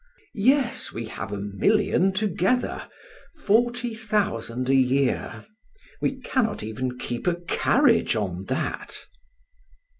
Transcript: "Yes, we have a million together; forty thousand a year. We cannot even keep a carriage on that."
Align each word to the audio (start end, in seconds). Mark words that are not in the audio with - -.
"Yes, 0.33 0.91
we 0.91 1.05
have 1.05 1.31
a 1.31 1.37
million 1.37 2.11
together; 2.11 2.89
forty 3.37 3.93
thousand 3.93 4.67
a 4.67 4.73
year. 4.73 5.45
We 6.01 6.19
cannot 6.21 6.63
even 6.63 6.97
keep 6.97 7.27
a 7.27 7.35
carriage 7.41 8.15
on 8.15 8.45
that." 8.45 9.05